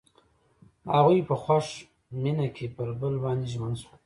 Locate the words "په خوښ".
1.29-1.67